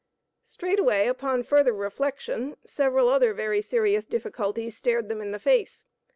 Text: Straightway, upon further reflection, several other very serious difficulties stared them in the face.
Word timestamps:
Straightway, 0.43 1.05
upon 1.05 1.43
further 1.43 1.73
reflection, 1.73 2.57
several 2.65 3.07
other 3.07 3.35
very 3.35 3.61
serious 3.61 4.03
difficulties 4.03 4.75
stared 4.75 5.09
them 5.09 5.21
in 5.21 5.29
the 5.29 5.37
face. 5.37 5.85